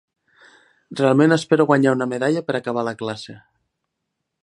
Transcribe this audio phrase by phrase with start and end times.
[1.01, 3.41] Realment espero guanyar una medalla per acabar la classe.